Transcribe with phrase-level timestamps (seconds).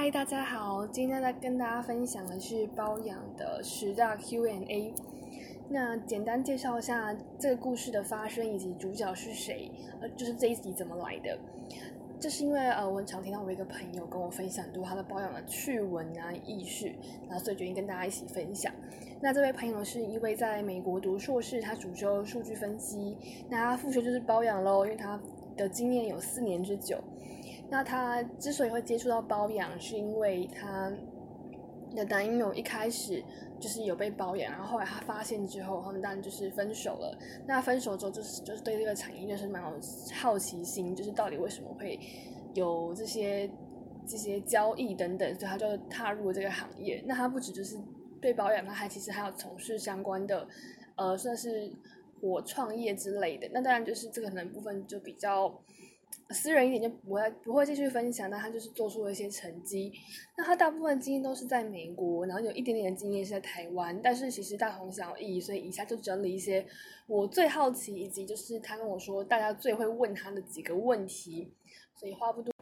[0.00, 4.94] 嗨，大家好，今天在跟大家分享的是包养的十大 Q&A。
[5.68, 9.68] 那简单介绍一下这个故事的发生以及主角是谁，
[10.00, 11.36] 呃，就是这一集怎么来的。
[12.20, 16.94] 这是因为呃，我常听到我一个朋友跟我分享很多他的包养的趣闻啊、轶事，
[17.28, 18.72] 然后所以决定跟大家一起分享。
[19.20, 23.16] 那这位朋友是一位在美国读硕士，他主修数据分析，
[23.50, 25.20] 那他副修就是包养喽，因为他
[25.56, 27.02] 的经验有四年之久。
[27.70, 30.90] 那他之所以会接触到包养，是因为他
[31.94, 33.22] 的男友一开始
[33.60, 37.18] 就是有被包养，然后后来他发现之后，他们当然就是分手了。
[37.46, 39.78] 那分手之后，就是就是对这个产业就是蛮有
[40.14, 42.00] 好奇心，就是到底为什么会
[42.54, 43.50] 有这些
[44.06, 47.02] 这些交易等等，所以他就踏入这个行业。
[47.06, 47.76] 那他不止就是
[48.18, 50.48] 被包养，他还其实还有从事相关的，
[50.96, 51.70] 呃，算是
[52.22, 53.46] 我创业之类的。
[53.52, 55.60] 那当然就是这个可能部分就比较。
[56.30, 59.90] 私人一点就不会不会继续分享，但他就是做出了一些成绩。
[60.36, 65.40] 那他大部分经验都是在美国，然后有一点点的经验是在台湾，但是其实大同小异。
[65.40, 66.66] 所以以下就整理一些
[67.06, 71.50] 我最好奇，以及就是他跟我说大家最会问他的几个问题。
[71.94, 72.52] 所以话不多，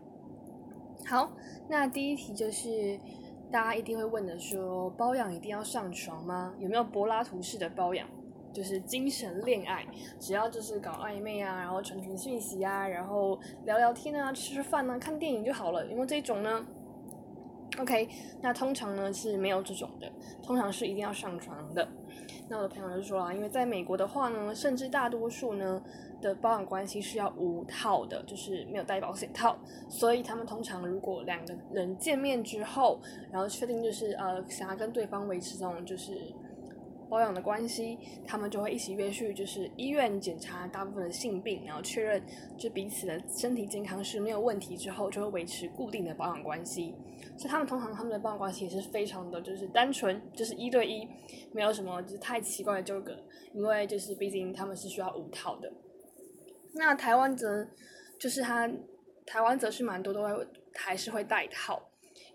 [1.05, 1.37] 好，
[1.69, 2.99] 那第一题就是
[3.51, 6.55] 大家一定会问的，说包养一定要上床吗？
[6.61, 8.09] 有没有柏拉图式的包养？
[8.57, 9.87] 就是精神恋爱，
[10.19, 15.87] 只要就是搞暧昧啊，然后传传讯息啊，然后聊聊天啊，吃吃饭啊，看电影就好了。
[15.89, 16.67] 因为这种呢
[17.79, 18.09] ？OK，
[18.41, 20.11] 那通常呢是没有这种的，
[20.43, 21.87] 通常是一定要上床的。
[22.49, 25.83] 那我的朋友就说啊，因为在美国的话呢，甚至大多数呢
[26.23, 29.55] 的包养关系是要无套的，就是没有带保险套，
[29.87, 32.99] 所以他们通常如果两个人见面之后，
[33.31, 36.33] 然后确定就是呃想要跟对方维持这种就是。
[37.09, 42.23] 保养的关系，他们就会一起约去，就是医院检查大部分的性病，然后确认
[42.59, 46.95] 就彼此的身体健康是没有问题之后，就会维持固定的保养关系。
[47.39, 51.09] 所以他们通常他们的保养关系也是非常的就是单纯，就是一对一，
[51.53, 53.17] 没有什么就是太奇怪的纠葛，
[53.53, 55.73] 因为就是毕竟他们是需要五套的。
[56.75, 57.67] 那台湾则
[58.19, 58.71] 就是他
[59.25, 61.86] 台湾则是蛮多都会还是会带套。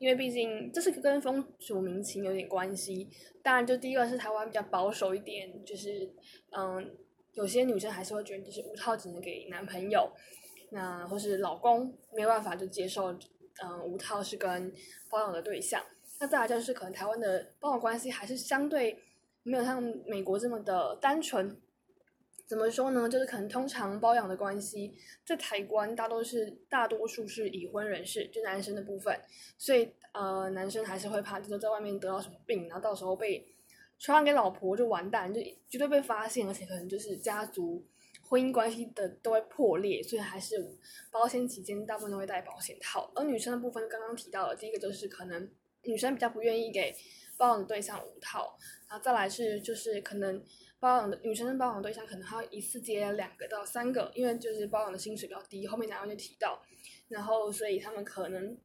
[0.01, 3.07] 因为毕竟这是跟风俗民情有点关系，
[3.43, 6.11] 当然就第一个是台湾比较保守一点，就是
[6.57, 6.97] 嗯，
[7.33, 10.11] 有些女生还是会觉得就是五套只能给男朋友，
[10.71, 13.13] 那或是老公没有办法就接受，
[13.63, 14.73] 嗯，五套是跟
[15.07, 15.79] 包养的对象。
[16.19, 18.97] 那再来就是可能台湾的包养关系还是相对
[19.43, 21.55] 没有像美国这么的单纯。
[22.51, 23.07] 怎么说呢？
[23.07, 24.93] 就是可能通常包养的关系，
[25.25, 29.17] 在台湾大多是大多数是已婚人士，就男生的部分，
[29.57, 33.47] 所以呃，男生还是会怕，就是在外面得到什么病，然后到时候被
[33.97, 35.39] 传染给老婆就完蛋，就
[35.69, 37.87] 绝对被发现，而且可能就是家族
[38.21, 40.77] 婚姻关系的都会破裂，所以还是
[41.09, 43.09] 保险期间大部分都会带保险套。
[43.15, 45.49] 而女生的部分，刚刚提到的，第一个就是可能
[45.83, 46.93] 女生比较不愿意给
[47.37, 48.57] 包养对象五套，
[48.89, 50.43] 然后再来是就是可能。
[50.81, 56.59] 包养的女生的包养对象可能还要一次接两个到三个，因为就是包养的薪水比较低，后面男方就提到，
[57.07, 58.57] 然后所以他们可能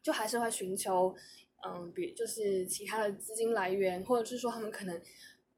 [0.00, 1.12] 就还是会寻求，
[1.66, 5.02] 嗯，比就是其他的资金来源，或者是说他们可能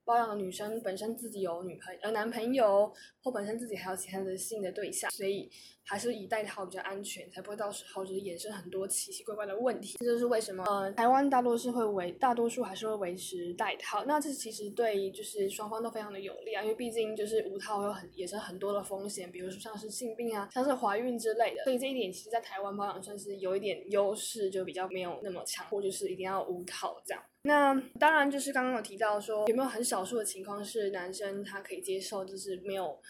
[0.05, 5.51] 包养的女生本身自己有女朋呃男朋友，或本身自己还有其他的性的对象，所以。
[5.83, 9.97] 还是以带套比较安全，才不会到时候就是衍生很多奇奇怪怪的问题。
[9.99, 14.05] 这就是为什么呃，台湾大多是会维大多数还是会维持带套。
[14.05, 21.65] 那这其实对就是双方都非常的有利啊，因为毕竟就是无套有很衍生很多的风险，比如说像是性病啊，像是怀孕之类的。
[21.65, 27.21] 所以这一点其实，在台湾保养算是有一点优势，就比较没有那么强，或就是一定要无套这样。
[27.43, 33.01] 那当然就是刚刚有提到说，有没有很少数的情况是男生他可以接受，就是没有。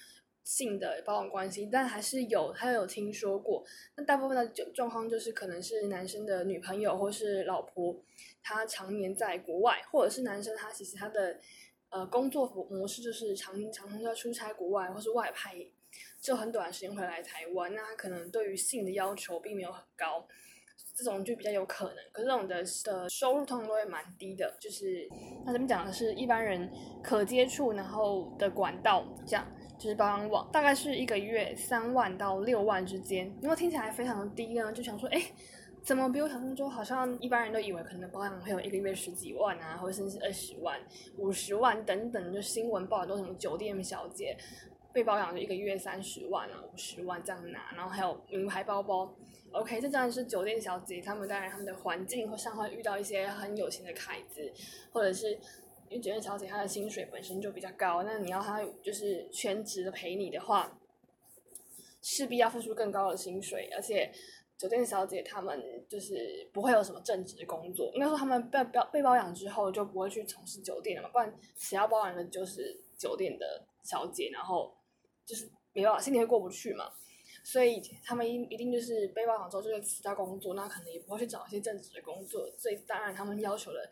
[0.43, 3.63] 性的包养关系，但还是有，他有听说过。
[3.95, 8.03] 那大部分的状状况就是，可能是男生的女朋友或是老婆，
[8.43, 11.39] 他常年在国外，或者是男生他其实他的
[11.91, 15.55] 呃工作模式就是常常常要出差国外或是外派，
[16.21, 17.73] 就很短时间回来台湾。
[17.75, 20.27] 那他可能对于性的要求并没有很高，
[21.03, 21.97] 这种就比较有可能。
[22.12, 25.09] 可是这种的的收入通常都会蛮低的，就是
[25.45, 26.71] 那这边讲的是一般人
[27.03, 29.47] 可接触然后的管道这样。
[29.78, 35.22] 就是包养网，大概是一个月三万到六万之间，因为听起来非常的低呢，就想说，哎，
[35.83, 40.78] 怎么比我想象中好像一般人都以为可能包养会有一个月十几万啊，或者甚至二十万、
[41.16, 44.36] 五十万等等，就新闻报道都什么酒店小姐
[44.92, 49.15] 被包养就一个月三十万啊、五十万这样拿，然后还有名牌包包
[49.53, 54.53] ，OK，这当然是酒店小姐，他们当然他们的环境会上会遇到一些很有钱的凯子，
[54.92, 55.39] 或者是。
[55.89, 60.78] 因为酒店小姐她的薪水本身就比较高，那你要她就是全职的陪你的话，
[62.01, 64.09] 势必要付出更高的薪水，而且
[64.57, 74.72] 酒店小姐她们就是不会有什么正职工作，应该说她们被被被包养之后就不会去从事酒店了嘛，不然谁要包养的就是酒店的小姐，然后
[75.30, 76.91] 就是没办法，心里会过不去嘛。
[77.44, 83.88] 所以他们一一定就是被包养之后就会辞掉工作，那可能也不会去找一些正职的工作，所以当然他们要求的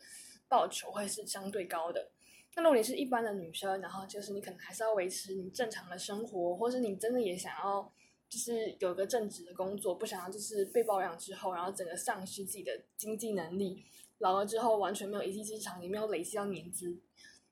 [0.49, 2.11] 报酬会是相对高的。
[2.57, 7.91] 那如果你是一般的女生，然后就是你可能还是要维持你正常的生活，或是你真的也想要
[8.29, 13.85] 就是有个正职的工作，不想要就是被包养之后，然后整个丧失自己的经济能力，
[14.19, 16.99] 老了之后完全没有一技之长，也没有累积到年资，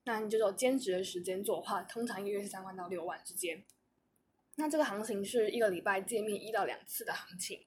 [0.04, 3.64] 那你就有兼职的时间做的话，通常一个月是三万到六万之间。
[4.56, 7.64] 那这个行情是一个礼拜见面一到两次的行情。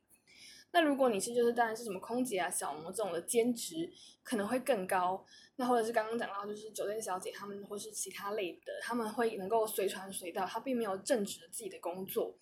[0.72, 3.92] 那如果你是就是当然是什么空姐啊、小模这种的兼职，
[4.22, 5.26] 可能会更高。
[5.56, 12.38] 那或者是刚刚讲到就是酒店小姐他们或是其他类的，他们会能够随传随到，他并没有正职自己的工作，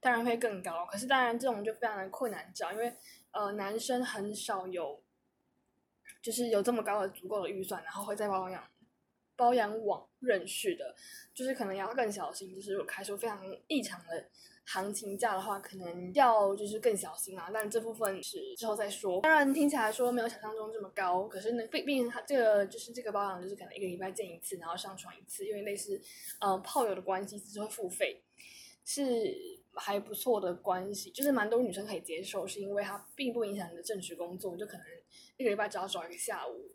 [0.00, 0.84] 当然会更高。
[0.86, 2.92] 可是当然这种就非常的困难找，因为
[3.30, 5.00] 呃男生很少有，
[6.20, 8.62] 就是有这么高的足够的预算，然后会在包养
[9.38, 10.94] 包养网认识的，
[11.32, 14.28] 就是可能要更小心，就是如果开出非常异常的。
[14.70, 19.18] 行情价的话，可能要就是更小心啊，但这部分是之后再说。
[19.22, 25.98] 当然听起来说没有想象中这么高，可是呢，毕毕竟它这个就是这个包养，就是可能一个礼拜见一次，然后上床一次，因为类似
[26.42, 28.22] 呃炮友的关系，只是会付费，
[28.84, 29.34] 是
[29.72, 34.84] 还不错的关系，就是蛮多女生可以接受，是因为它并不影响你的正职工作，就可能
[35.38, 36.70] 一个礼拜只要找一个下午，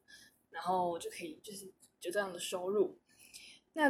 [0.49, 1.71] 然后就可以就是
[2.03, 2.99] 就这样的收入。
[3.71, 3.89] 那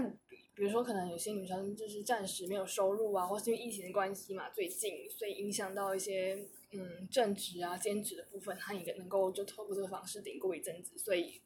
[0.55, 11.41] 比如说，可能有些女生就是暂时没有收入啊，或是因为疫情的关系嘛，最近所以影响到一些嗯正职啊、兼职的部分，她也能够就透过这个方式顶过一阵子，所以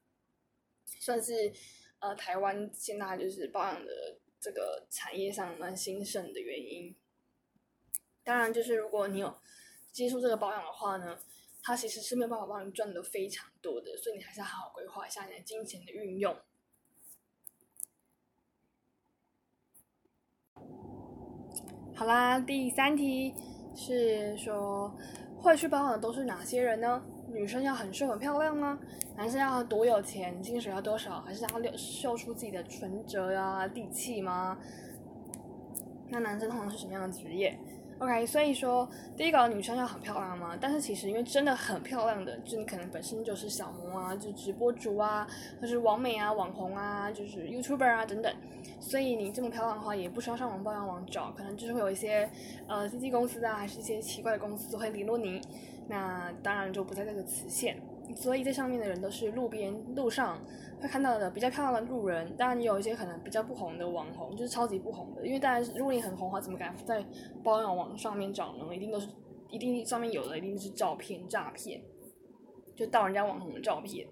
[0.99, 1.53] 算是
[1.99, 6.93] 呃台湾现在就是保养的这个产业上蛮兴盛的原因。
[8.25, 9.39] 当然，就是如果你有
[9.93, 11.17] 接触这个保养的话呢，
[11.63, 16.37] 它其实是没有办法帮你赚的非常多的，所以你还是要好好规划一下你的金钱的运用。
[21.97, 23.33] 好啦，第三题
[23.75, 24.95] 是说
[25.41, 27.01] 会去包养的都是哪些人呢？
[27.33, 28.77] 女生要很瘦很漂亮吗？
[29.15, 31.21] 男生要多有钱，薪水要多少？
[31.21, 34.59] 还是要秀秀出自己的存折啊、地气吗？
[36.09, 37.57] 那男生通常是什么样的职业
[37.99, 40.55] ？OK，所以说第一个女生要很漂亮嘛？
[40.59, 45.27] 但是其实因为真的很漂亮的，就你可能本身就是小红啊，就直播主啊，
[45.59, 48.33] 或是网美啊、网红啊，就是 YouTuber 啊等等，
[48.79, 52.29] 所以你这么漂亮的话，也不需要上网包养网找，可能就是会有一些
[52.67, 55.41] 呃经纪公司啊，还是一些奇怪的公司会联络你，
[55.87, 57.77] 那当然就不在这个词线。
[58.15, 60.43] 所以在上面的人都是路边路上
[60.81, 65.25] 会看到的比较漂亮的路人，当然也有一些可能比较不红的网红，就是超级不红的。
[65.25, 67.05] 因为当然，如果你很红的话，怎么敢在
[67.43, 68.75] 包养网上面找呢？
[68.75, 69.07] 一定都是，
[69.49, 71.81] 一定上面有的一定是照片诈骗，
[72.75, 74.07] 就盗人家网红的照片。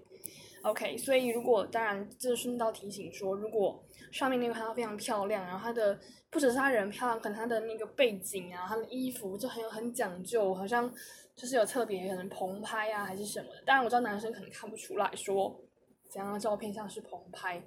[0.62, 3.82] OK，所以如果当然，这顺道提醒说，如果
[4.12, 5.98] 上面那个看到非常漂亮，然后他的
[6.30, 10.92] 不只是他人漂亮，可能他的那个背景啊，他的衣服就很有很讲究，好像。
[11.36, 13.62] 就是有特别可能棚拍啊，还是什么的。
[13.66, 15.62] 当然我知道男生可能看不出来说
[16.08, 17.62] 怎样的照片像是棚拍。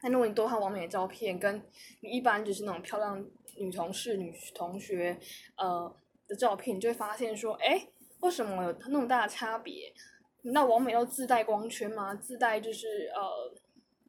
[0.00, 1.64] 但如果你多看王美的照片，跟
[2.00, 3.24] 你一般就是那种漂亮
[3.56, 5.16] 女同事、女同学
[5.56, 5.94] 呃
[6.26, 7.86] 的照片，你就会发现说，哎，
[8.18, 9.94] 为什么有那么大的差别？
[10.42, 12.12] 那王美都自带光圈吗？
[12.16, 13.54] 自带就是呃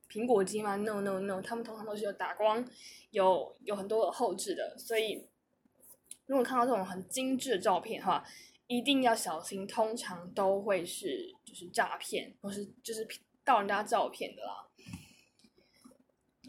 [0.10, 2.68] 苹果肌吗？No No No，他们通常都是有打光，
[3.12, 5.30] 有有很多后置的，所以。
[6.34, 8.26] 如果看到这种很精致的照片的话，
[8.66, 13.08] 一定要小心，通常都会是就是诈骗，或是就是
[13.44, 14.68] 盗人家照片的啦。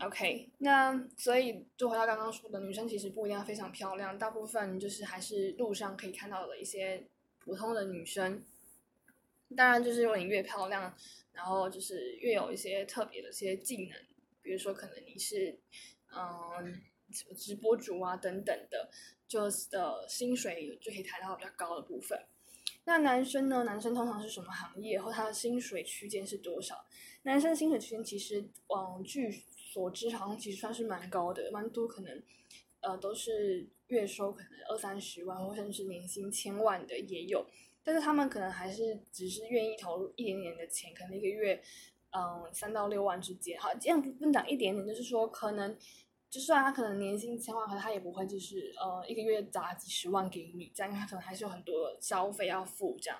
[0.01, 7.07] OK，那所以就回到刚刚说的，女生其实不一定要非常漂亮，大部分就是还是路上可以看到的一些
[7.41, 8.43] 普通的女生。
[9.55, 10.97] 当然，就是如果你越漂亮，
[11.35, 14.01] 然后就是越有一些特别的一些技能，
[14.41, 15.59] 比如说可能你是
[16.17, 16.81] 嗯
[17.37, 18.91] 直播主啊等等的。
[19.27, 22.27] 就是的薪水就可以抬到比较高的部分。
[22.85, 23.65] 那男生呢？
[23.65, 25.01] 男生通常是什么行业？
[25.01, 26.85] 或他的薪水区间是多少？
[27.23, 29.31] 男生薪水区间其实，嗯，据
[29.73, 32.23] 所知，好像其实算是蛮高的，蛮多可能，
[32.81, 37.47] 呃，都是月收可能二三十万，或甚至年薪千万的也有。
[37.83, 41.61] 但是他们可能还是只是愿意投入一点点的钱，可能一个月，
[42.11, 43.59] 嗯，三到六万之间。
[43.59, 45.75] 好，这样不能讲一点点，就是说可能。
[46.35, 53.17] 就算他可能年薪千万，可他也不会就是呃一个月砸几十万给你，这样他可能还是有很多消费要付这样。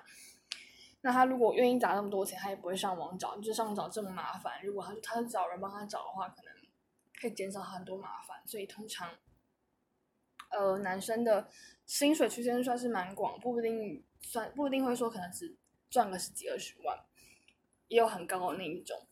[0.99, 4.61] 那他如果愿意砸那么多钱，他也不会上网找，就是上网找这么麻烦。
[4.65, 6.51] 如果他他找人帮他找的话，可能
[7.21, 8.45] 可以减少很多麻烦。
[8.45, 9.09] 所以通常
[10.49, 11.47] 呃，男生的
[11.85, 15.55] 薪水区间算是蛮广，不一定算不一定会说可能只
[15.89, 16.99] 赚个十几二十万，
[17.87, 19.07] 也有很高的那一种。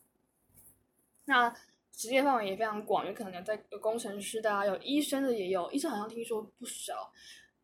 [1.24, 1.56] 那
[1.94, 7.12] 职业范围也非常广，有可能在有工程师的啊，有医生的也有，医生好像听说不少，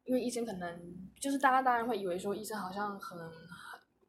[0.05, 0.79] 因为医生可能
[1.19, 3.17] 就是大家当然会以为说医生好像很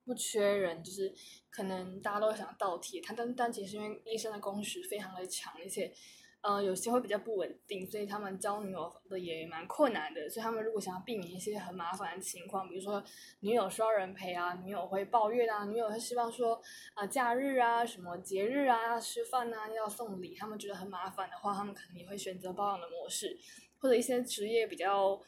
[0.04, 1.12] 不缺人，就是
[1.50, 5.92] 可能大家都想倒贴他，但但其实因为医生的工时非常的长，而且。
[6.42, 10.28] 呃，有些会比较不稳定，所以他们交女友的也蛮困难的。
[10.30, 13.02] 所以他们如果想要避免一些很麻烦的情况，比如说
[13.40, 16.58] 女友需要人陪啊，女友会抱怨啊，女友会希望说
[16.94, 23.38] 啊，假日啊，什么节日啊，要吃饭啊，要送礼，他们觉得很麻烦的话，他们可能也会选择包养的模式，
[23.78, 25.20] 或者一些职业比较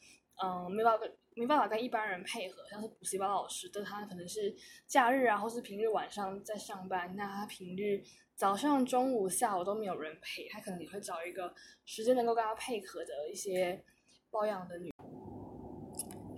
[0.43, 1.05] 嗯没办法
[1.35, 4.55] 没办法跟一般人配合，像是补习班老师，但他可能是
[4.87, 8.03] 假日啊，或是平日晚上在上班，那他平日。
[8.35, 13.81] 早上、中午、下午都没有人陪，他可能也会找一个时间能够跟他配合的一些
[14.31, 14.91] 包养的女。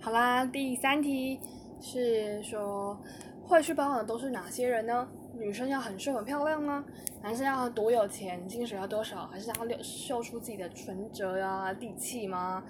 [0.01, 1.39] 好啦，第三题
[1.81, 3.01] 是说
[3.41, 5.09] 会去包养的都是哪些人呢？
[5.33, 6.85] 女生要很瘦很漂亮吗？
[7.23, 9.25] 男生要多有钱，薪水要多少？
[9.27, 12.63] 还是要秀出自己的存折啊、地气吗？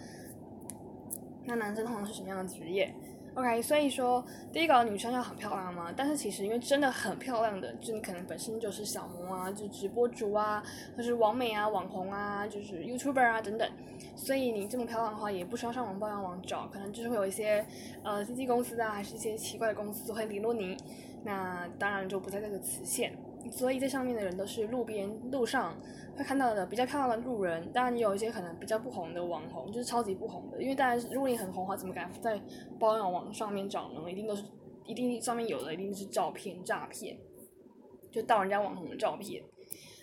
[1.45, 2.93] 那男生通常是什么样的职业
[3.35, 5.93] ？OK，所以说第一个女生要很漂亮吗？
[5.95, 10.63] 但是其实因为真的很漂亮的，就你可能本身就是小模啊，就直播主啊，
[10.95, 13.69] 或是网美啊、网红啊，就是 YouTuber 啊等等，
[14.15, 17.65] 所以你这么漂亮的话，也不需要上网包养网找，可能就是会有一些
[18.03, 20.77] 呃经纪公司啊，还是一些奇怪的公司会联络你，
[21.23, 23.13] 那当然就不在这个磁线。
[23.51, 25.75] 所以这上面的人都是路边路上
[26.17, 30.61] 会看到的比较漂亮的路人，当然也有一些可能比较不红的网红，就是超级不红的。
[30.61, 32.41] 因为当然，如果你很红的话，怎么敢在
[32.79, 34.09] 包养网上面找呢？
[34.09, 34.43] 一定都是
[34.85, 37.17] 一定上面有的一定是照片诈骗，
[38.11, 39.43] 就盗人家网红的照片。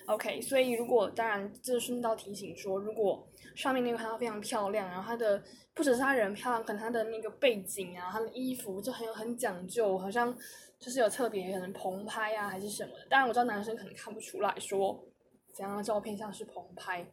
[0.07, 5.43] OK，所以如果当然这顺道提醒说，如果上面那个看到非常漂亮，然后他的
[5.75, 10.37] 不只是他人漂亮，可能他的那个背景啊，他的衣服就很有很讲究，好像。
[10.83, 13.07] 就是有特别可能棚拍啊，还是什么的。
[13.09, 15.01] 当然我知道男生可能看不出来说
[15.53, 17.07] 怎样的照片像是棚拍。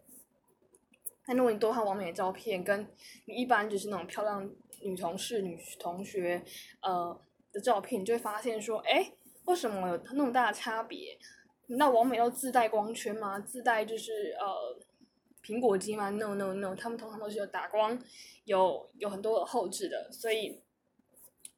[1.26, 2.88] 但如果你多看完美的照片，跟
[3.26, 4.50] 你一般就是那种漂亮
[4.82, 6.44] 女同事、女同学
[6.82, 7.20] 呃
[7.52, 9.12] 的照片，你就会发现说，哎，
[9.46, 11.18] 为什么有那么大的差别？
[11.68, 13.40] 那完美都自带光圈吗？
[13.40, 14.80] 自带就是呃
[15.44, 18.02] 苹果肌吗？No No No，他们通常都是有打光，
[18.46, 20.62] 有有很多后置的，所以。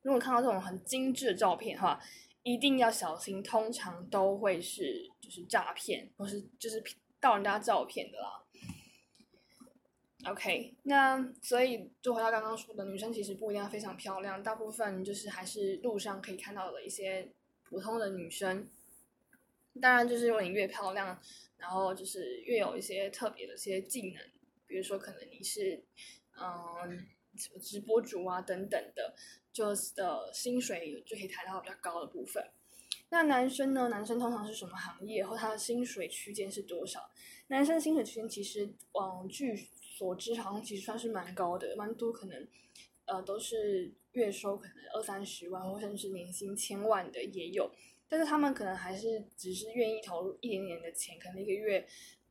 [0.04, 2.02] 如果看到这种很精致的照片的话，
[2.44, 6.84] 一定要小心，通常都会是就是诈骗，或是就是
[7.20, 8.44] 盗人家照片的啦。
[10.26, 17.32] OK，那所以就回到刚刚说的，女生其实不一定要非常漂亮，大部分就是还是路上可以看到的一些
[17.64, 18.70] 普通的女生。
[19.82, 21.20] 当然，就是如果你越漂亮，
[21.58, 24.24] 然后就是越有一些特别的一些技能，
[24.68, 25.84] 比如说可能你是
[26.40, 27.08] 嗯
[27.60, 29.16] 直播主啊等等的。
[29.54, 32.42] 就是的薪水就可以抬到比较高的部分。
[33.10, 33.90] 那男生呢？
[33.90, 35.26] 男生通常是什么行业？
[35.26, 37.10] 或他的薪水区间是多少？
[37.48, 42.48] 男生的薪水区间其实，嗯，据所知，好像其实算是蛮高的，蛮多可能，
[43.04, 47.70] 呃，都是月收可能二三十万，或甚至年薪千万的也有。
[48.08, 51.86] 但是他们可能还是只是愿意投入一点点的钱，可能一个月，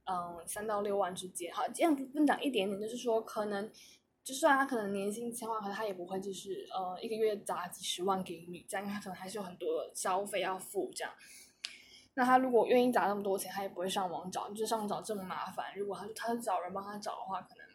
[0.06, 1.52] 嗯，三到六万之间。
[1.52, 3.70] 好，这样不能讲一点点，就是说可能。
[4.30, 11.12] 就算他可能年薪千万，可他也不会就是呃一个月砸几十万给你，这样他可能还是有很多消费要付这样。
[12.14, 15.76] 那他如果愿意砸那么多钱，他也不会上网找，就是上网找这么麻烦。
[15.76, 17.66] 如果他他是找人帮他找的话，可能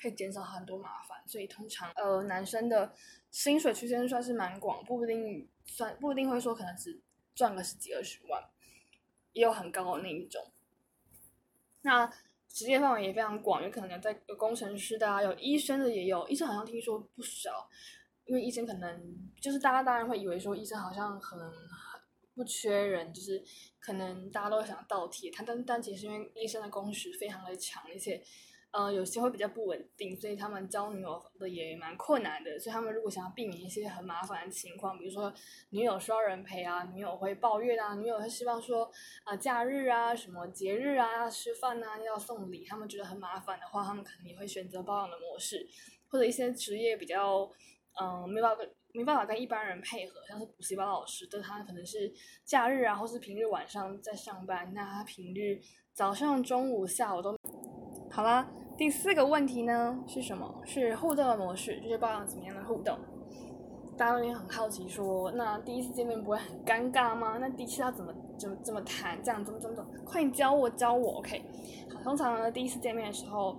[0.00, 1.18] 可以减少很多麻烦。
[1.26, 2.94] 所以通常呃男生的
[3.32, 7.02] 薪水区间算是蛮广，不一定算不一定会说可能只
[7.34, 8.40] 赚个十几二十万，
[9.32, 10.52] 也有很高的那一种。
[11.80, 12.08] 那。
[12.48, 17.68] 职业范围也非常广，有可能在有工程师的啊，有医生的也有，医生好像听说不少，
[18.26, 19.00] 因为医生可能
[19.40, 21.38] 就是大家当然会以为说医生好像很
[22.34, 23.42] 不缺人，就是
[23.78, 28.22] 可能大家都想倒贴他，但但其实因为医生的工时非常的强，而且。
[28.70, 32.58] 呃，有些会比较不稳定，所以他们交女友的也蛮困难的。
[32.58, 35.32] 所以他们如果想要避免一些很麻烦的情况，比如说
[35.70, 38.90] 女友需要人陪啊，女友会抱怨啊，女友会希望说
[39.24, 45.66] 啊，假日啊，什么节日啊，要吃饭啊，要送礼，他们觉得很麻烦的话，他们可能也会选择包养的模式，
[46.08, 47.50] 或者一些职业比较
[47.98, 52.12] 嗯没办法没办法跟一般人配合，像是补习班老师，但他可能是
[52.44, 55.58] 假日啊，或是平日晚上在上班，那他平日
[55.94, 57.34] 早上、中午、下午都。
[58.10, 60.52] 好啦，第四个问题呢是什么？
[60.64, 62.98] 是互动的模式，就是包养怎么样的互动？
[63.96, 67.36] 大家都很好奇，说那第一次见面不会很尴尬吗？
[67.38, 69.22] 那第一次要怎么怎么怎么谈？
[69.22, 69.90] 这样怎么怎么怎么？
[70.04, 71.44] 快教我教我，OK？
[71.92, 73.56] 好，通常呢第一次见面的时候，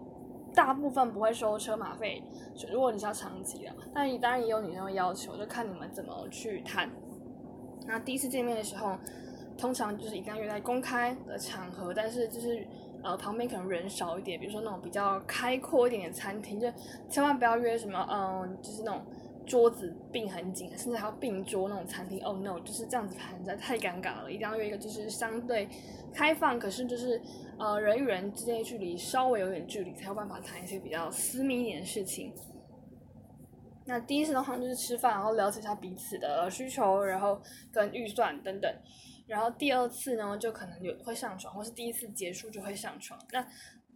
[0.53, 2.23] 大部分不会收车马费，
[2.71, 6.89] 如果你是要长期的，但当然也有女生会要求，就看你们怎么去谈。
[7.85, 8.97] 那第一次见面的时候，
[9.57, 12.65] 通常就是一定要约在公开的场合，但是就是
[13.03, 16.67] 呃旁边可能人少一点，比如说那种比较开阔一点的餐厅，就
[17.09, 19.01] 千万不要约什么嗯，就是那种。
[19.45, 24.31] 桌子并很紧，甚至还要并桌那种餐厅，Oh no，就是这样子实在太尴尬了。
[24.31, 25.67] 一定要约一个就是相对
[26.13, 27.19] 开放，可是就是
[27.57, 32.31] 呃人与人之间的距离稍微有点距离，才有办法谈一些比较私密一点的事情。
[33.85, 37.41] 那第一次的话就是吃饭，然后了解一下彼此的需求，然后
[37.71, 38.71] 跟预算等等。
[39.29, 43.17] 然后第二次呢，就可能有会上床，或是第一次结束就会上床。
[43.31, 43.41] 那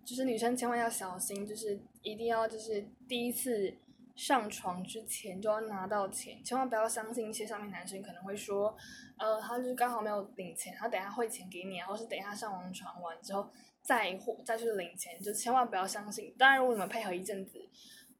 [0.05, 3.75] 就是女生千万要小心，就是一定要就是第一次。
[4.15, 8.77] 上床之前就要拿到钱，千万不要相信一些上面男生可能会说，
[9.17, 13.49] 呃，他就是刚好没有领钱，他等下汇钱给你，然后是等一下上完床完之后
[13.81, 16.31] 再或再去领钱，就千万不要相信。
[16.37, 17.57] 当然，如果你们配合一阵子，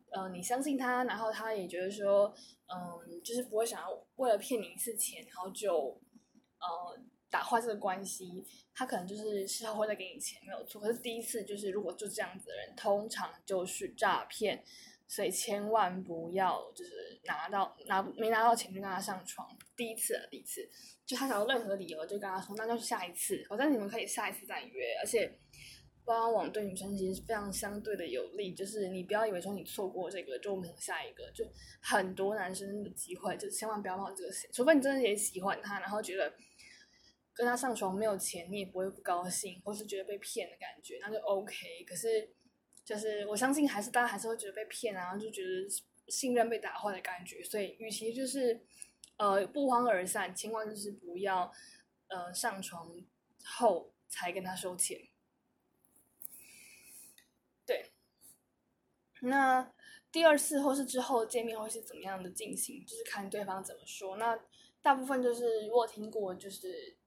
[0.10, 2.34] 呃，你相信他，然后他也觉得说，
[2.74, 5.96] 嗯，就是不会想要为了骗你一次钱，然后就
[6.63, 10.82] 呃打坏这个关系，他可能就是事后会再给你钱，没有错。
[10.82, 14.63] 可是第一次就是如果就这样子的人，通常就是诈骗。
[15.05, 20.67] 所以千万不要就是拿到拿没拿到钱就跟他上床，第一次第一次，
[21.05, 24.96] 就他想要任何理由就跟他说，那就是下一次，反正你们可以下一次再约。
[25.00, 25.38] 而且，
[26.03, 31.46] 包网网对女生其实非常相对的有利，就是你不要以为说你错过这个就没有下一个，就
[31.79, 36.34] 很多男生的机会，就千万不要冒这个险，除非你真的也喜欢他，然后觉得
[37.34, 41.84] 跟他上床没有钱，你也不会不高兴，或是觉得被骗的感觉，那就 OK。
[41.86, 42.34] 可是。
[42.86, 45.66] 就是我相信，还是大家还是会觉得被骗啊，就觉得
[46.10, 47.42] 信任被打坏的感觉。
[47.42, 48.62] 所以，与其就是
[49.16, 51.50] 呃不欢而散，千万就是不要
[52.10, 52.94] 呃上床
[53.46, 55.00] 后才跟他收钱。
[57.66, 57.94] 对，
[59.22, 59.74] 那
[60.12, 64.18] 第二次或是之后见面会是怎么样的进行，就是看对方怎么说。
[64.18, 64.38] 那
[64.82, 66.98] 大部分就是我听过，就是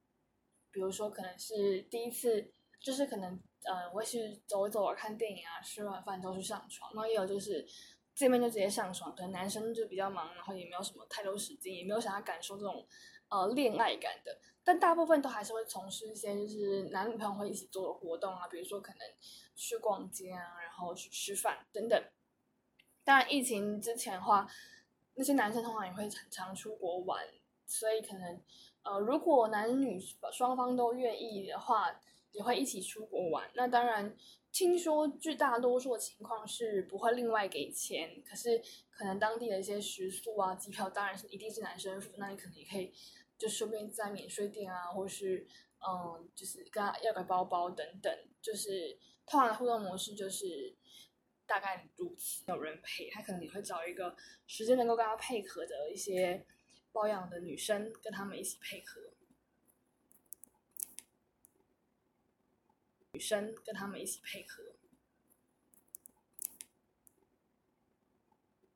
[0.77, 3.39] 比如说可能是第一次，就是可能。
[3.63, 6.93] 呃，我会去走一走啊，看电影啊，吃完饭之后去上床。
[6.93, 7.67] 然后也有就是
[8.15, 12.87] 见面就直接上床，可能男生就比较忙，然后也没有什么太多时间，也没有想要感受这种
[13.27, 14.39] 呃恋爱感的。
[14.63, 18.99] 但大部分都还是会从事一些就是男女朋友会一起做的活动啊，比如说可能
[19.53, 22.01] 去逛街啊，然后去吃饭等等。
[23.03, 24.47] 当然，疫情之前的话，
[25.15, 27.27] 那些男生通常也会很常出国玩，
[27.65, 28.41] 所以可能
[28.87, 29.99] 呃，如果男女
[30.31, 31.99] 双方都愿意的话。
[32.33, 34.15] 也会一起出国玩，那当然，
[34.51, 42.93] 听说绝大多数的情况是不会另外给钱，可是可能当地的一些食宿啊、机票，当然是一定是男生付，那你可能也可以
[43.39, 45.47] 就顺便在免税店啊，或是
[45.79, 48.95] 嗯，就是跟他要个包包等等，就是
[49.25, 50.75] 通常的互动模式就是
[51.47, 52.43] 大概如此。
[52.49, 56.45] 有人陪他，可能也会找一个时间能够跟他配合的一些
[56.91, 59.01] 包养的女生，跟他们一起配合。
[63.11, 64.76] 女生跟他们一起配合。